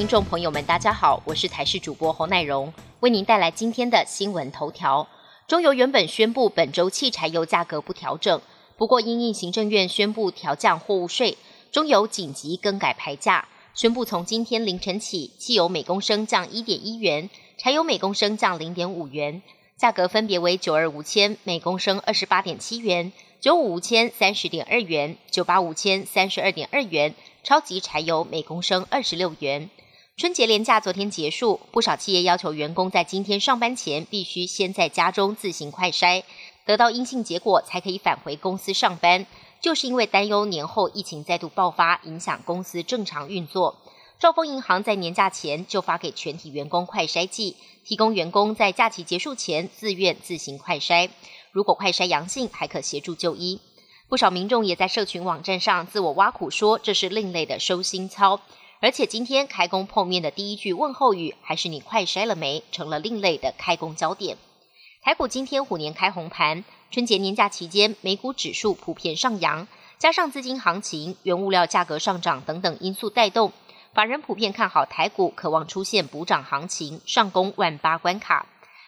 [0.00, 5.06] 听众朋友们，大家好，我是台视主播侯乃荣，为您带来今天的新闻头条。
[5.46, 8.40] 中油原本宣布本周汽柴油价格不调整，
[8.78, 11.36] 不过因应行政院宣布调降货物税，
[11.70, 17.28] 中油紧急更改牌价，宣布从今天凌晨起，汽油每公升降一点一元，
[17.58, 19.42] 柴油每公升降零点五元，
[19.76, 27.14] 价格分别为九二五千每公升二十八点七元，九五五千三十点二元，九八五千三十二点二元，
[27.44, 29.68] 超级柴油每公升二十六元。
[30.20, 36.24] 春节连假昨天结束，不少企业要求员工在今天上班前必须先在家中自行快筛，
[36.66, 39.24] 得到阴性结果才可以返回公司上班。
[39.62, 43.78] 就是因为担忧年后疫情再度爆发，影响公司正常运作。
[44.18, 51.08] 兆丰银行在年假前就发给全体员工快筛剂，提供员工在假期结束前自愿自行快筛，
[51.50, 53.58] 如果快筛阳性，还可协助就医。
[54.06, 58.42] 不少民众也在社群网站上自我挖苦，说这是另类的收心操。
[58.82, 64.38] 而且今天开工碰面的第一句问候语，还是你快筛了没，成了另类的开工焦点。
[65.02, 73.52] 台股今天虎年开红盘，春节年假期间美股指数普遍上扬，加上资金行情、原物料价格上涨等等因素带动，
[73.92, 78.46] 法人普遍看好台股，渴望出现补涨行情，上攻万八关卡。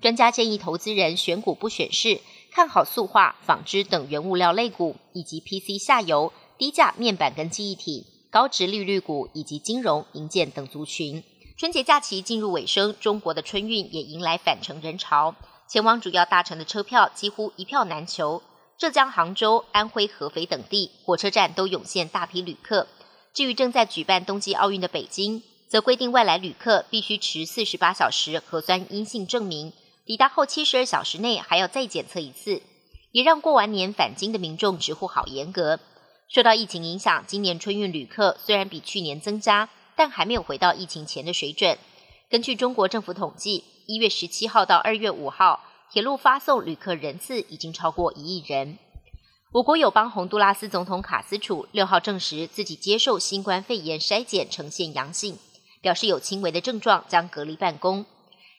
[0.00, 8.06] 专家建议投资人选股不选市，看好塑化、纺织等原物料类股，以及 PC 下游、低价面板跟记忆体。
[8.34, 11.22] 高值利率股以及金融、银建等族群。
[11.56, 15.36] 春节假期进入尾声，中国的春运也迎来返程人潮，
[15.68, 18.42] 前往主要大城的车票几乎一票难求。
[18.76, 22.88] 浙江杭州、安徽合肥等地火车站都涌现大批旅客。
[23.32, 29.72] 至于正在举办冬季奥运的北京，则规定外来旅客必须持四十八小时核酸阴性证明，
[30.04, 32.60] 抵达后七十二小时内还要再检测一次，
[33.12, 35.78] 也让过完年返京的民众直呼好严格。
[36.34, 41.78] 受到疫情影响，今年春运旅客虽然比去年增加，但还没有回到疫情前的水准。
[42.28, 45.62] 根据中国政府统计，一月十七号到二月五号，
[45.92, 48.78] 铁路发送旅客人次已经超过一亿人。
[49.52, 55.38] 我国友邦洪都拉斯总统卡斯楚六号证实自己接受新冠肺炎筛检呈现阳性，
[55.80, 58.04] 表示有轻微的症状，将隔离办公。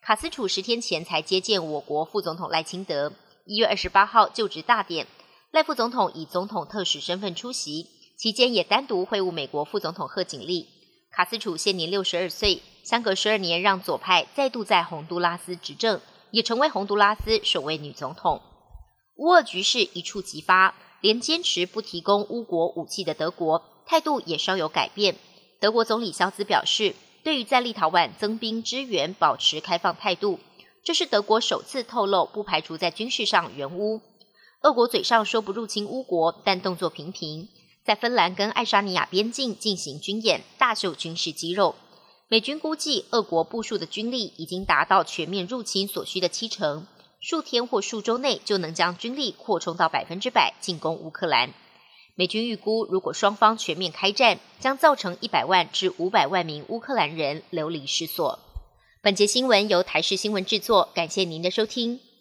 [0.00, 3.12] 卡斯楚十天前才接见我国副总统赖清德，
[3.44, 5.06] 一月二十八号就职大典。
[5.50, 7.86] 赖副总统以总统特使身份出席，
[8.18, 10.68] 期间也单独会晤美国副总统贺锦丽。
[11.10, 18.42] 卡斯楚现年六十二岁，相隔十二年让左派再度在洪都拉斯执政，也成为洪都拉斯首位女总统。
[19.16, 25.16] 乌俄局势一触即发，连坚持不提供乌国武器的德国态度也稍有改变。
[25.60, 26.94] 德国总理肖兹表示，
[27.24, 30.38] 对于在立陶宛增兵支援保持开放态度，
[30.84, 34.02] 这是德国首次透露不排除在军事上援乌。
[34.62, 37.48] 俄国嘴上说不入侵乌国，但动作频频，
[37.84, 41.76] 在芬兰跟爱沙尼亚边境进行军演，大秀军事肌肉。
[42.26, 46.88] 美军估计，俄国部署的军力已经达到全面入侵所需的七成，
[47.20, 51.54] 数天或数周内就能将军力扩充到百分之百进攻乌克兰。
[52.16, 58.40] 美军预估，如果双方全面开战，将造成一百万至五百万名乌克兰人流离失所。
[59.00, 62.00] 本节新闻由台视新闻制作，感谢您的收听。